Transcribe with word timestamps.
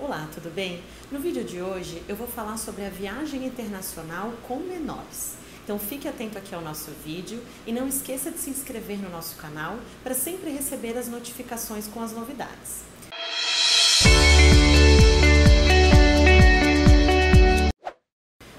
Olá, 0.00 0.28
tudo 0.32 0.48
bem? 0.48 0.80
No 1.10 1.18
vídeo 1.18 1.42
de 1.42 1.60
hoje 1.60 2.00
eu 2.08 2.14
vou 2.14 2.28
falar 2.28 2.56
sobre 2.56 2.86
a 2.86 2.88
viagem 2.88 3.44
internacional 3.44 4.32
com 4.46 4.60
menores. 4.60 5.34
Então 5.64 5.76
fique 5.76 6.06
atento 6.06 6.38
aqui 6.38 6.54
ao 6.54 6.60
nosso 6.60 6.92
vídeo 7.04 7.42
e 7.66 7.72
não 7.72 7.88
esqueça 7.88 8.30
de 8.30 8.38
se 8.38 8.48
inscrever 8.48 8.96
no 8.98 9.10
nosso 9.10 9.34
canal 9.34 9.76
para 10.04 10.14
sempre 10.14 10.50
receber 10.50 10.96
as 10.96 11.08
notificações 11.08 11.88
com 11.88 12.00
as 12.00 12.12
novidades. 12.12 12.84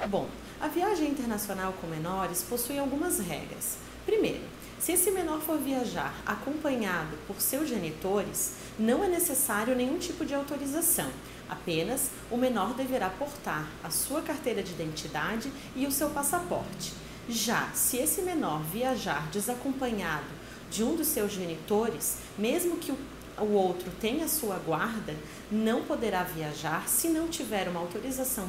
Bom, 0.09 0.27
a 0.59 0.67
viagem 0.67 1.07
internacional 1.07 1.71
com 1.79 1.87
menores 1.87 2.43
possui 2.43 2.77
algumas 2.77 3.17
regras. 3.19 3.77
Primeiro, 4.05 4.43
se 4.79 4.93
esse 4.93 5.11
menor 5.11 5.41
for 5.41 5.57
viajar 5.57 6.13
acompanhado 6.25 7.17
por 7.27 7.41
seus 7.41 7.67
genitores, 7.67 8.53
não 8.79 9.03
é 9.03 9.09
necessário 9.09 9.75
nenhum 9.75 9.97
tipo 9.97 10.25
de 10.25 10.33
autorização. 10.33 11.09
Apenas 11.49 12.09
o 12.31 12.37
menor 12.37 12.73
deverá 12.73 13.09
portar 13.09 13.67
a 13.83 13.89
sua 13.89 14.21
carteira 14.21 14.63
de 14.63 14.71
identidade 14.71 15.51
e 15.75 15.85
o 15.85 15.91
seu 15.91 16.09
passaporte. 16.11 16.93
Já 17.27 17.69
se 17.73 17.97
esse 17.97 18.21
menor 18.21 18.61
viajar 18.63 19.29
desacompanhado 19.31 20.29
de 20.71 20.83
um 20.83 20.95
dos 20.95 21.07
seus 21.07 21.31
genitores, 21.31 22.17
mesmo 22.37 22.77
que 22.77 22.91
o 22.91 23.51
outro 23.51 23.91
tenha 23.99 24.27
sua 24.27 24.57
guarda, 24.57 25.15
não 25.51 25.83
poderá 25.83 26.23
viajar 26.23 26.87
se 26.87 27.09
não 27.09 27.27
tiver 27.27 27.67
uma 27.67 27.79
autorização 27.79 28.47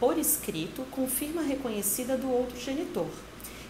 por 0.00 0.18
escrito 0.18 0.82
com 0.90 1.06
firma 1.08 1.42
reconhecida 1.42 2.16
do 2.16 2.30
outro 2.30 2.58
genitor. 2.58 3.08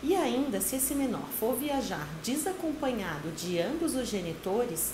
E 0.03 0.15
ainda, 0.15 0.61
se 0.61 0.77
esse 0.77 0.95
menor 0.95 1.27
for 1.39 1.57
viajar 1.57 2.07
desacompanhado 2.23 3.31
de 3.31 3.59
ambos 3.59 3.95
os 3.95 4.09
genitores 4.09 4.93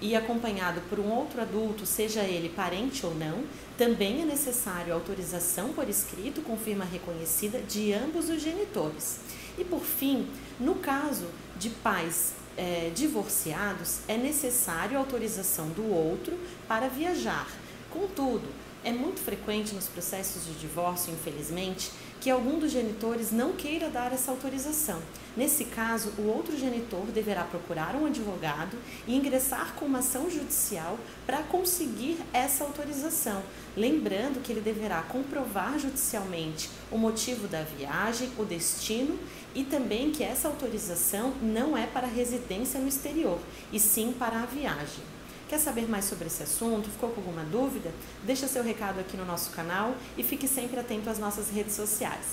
e 0.00 0.14
acompanhado 0.14 0.80
por 0.88 1.00
um 1.00 1.10
outro 1.10 1.40
adulto, 1.40 1.84
seja 1.84 2.22
ele 2.22 2.48
parente 2.48 3.04
ou 3.04 3.14
não, 3.14 3.42
também 3.76 4.22
é 4.22 4.24
necessário 4.24 4.94
autorização 4.94 5.72
por 5.72 5.88
escrito 5.88 6.40
com 6.42 6.56
firma 6.56 6.84
reconhecida 6.84 7.60
de 7.60 7.92
ambos 7.92 8.28
os 8.28 8.40
genitores. 8.40 9.18
E 9.58 9.64
por 9.64 9.80
fim, 9.80 10.28
no 10.60 10.76
caso 10.76 11.26
de 11.58 11.70
pais 11.70 12.32
é, 12.56 12.90
divorciados, 12.94 14.00
é 14.06 14.16
necessário 14.16 14.96
autorização 14.96 15.68
do 15.70 15.92
outro 15.92 16.38
para 16.68 16.88
viajar. 16.88 17.48
Contudo, 17.90 18.48
é 18.84 18.92
muito 18.92 19.20
frequente 19.20 19.74
nos 19.74 19.86
processos 19.86 20.44
de 20.46 20.52
divórcio, 20.54 21.12
infelizmente, 21.12 21.90
que 22.20 22.30
algum 22.30 22.58
dos 22.58 22.72
genitores 22.72 23.30
não 23.30 23.52
queira 23.52 23.88
dar 23.88 24.12
essa 24.12 24.30
autorização. 24.30 25.00
Nesse 25.36 25.66
caso, 25.66 26.12
o 26.18 26.26
outro 26.26 26.58
genitor 26.58 27.06
deverá 27.06 27.44
procurar 27.44 27.94
um 27.94 28.06
advogado 28.06 28.76
e 29.06 29.14
ingressar 29.14 29.74
com 29.74 29.84
uma 29.84 30.00
ação 30.00 30.28
judicial 30.28 30.98
para 31.24 31.42
conseguir 31.42 32.18
essa 32.32 32.64
autorização. 32.64 33.42
Lembrando 33.76 34.42
que 34.42 34.50
ele 34.50 34.60
deverá 34.60 35.02
comprovar 35.02 35.78
judicialmente 35.78 36.68
o 36.90 36.98
motivo 36.98 37.46
da 37.46 37.62
viagem, 37.62 38.30
o 38.36 38.44
destino 38.44 39.18
e 39.54 39.62
também 39.62 40.10
que 40.10 40.24
essa 40.24 40.48
autorização 40.48 41.32
não 41.40 41.76
é 41.76 41.86
para 41.86 42.06
residência 42.06 42.80
no 42.80 42.88
exterior, 42.88 43.38
e 43.72 43.78
sim 43.78 44.12
para 44.18 44.42
a 44.42 44.46
viagem. 44.46 45.17
Quer 45.48 45.58
saber 45.58 45.88
mais 45.88 46.04
sobre 46.04 46.26
esse 46.26 46.42
assunto? 46.42 46.90
Ficou 46.90 47.08
com 47.08 47.22
alguma 47.22 47.42
dúvida? 47.42 47.90
Deixa 48.22 48.46
seu 48.46 48.62
recado 48.62 49.00
aqui 49.00 49.16
no 49.16 49.24
nosso 49.24 49.50
canal 49.52 49.94
e 50.16 50.22
fique 50.22 50.46
sempre 50.46 50.78
atento 50.78 51.08
às 51.08 51.18
nossas 51.18 51.48
redes 51.48 51.74
sociais. 51.74 52.26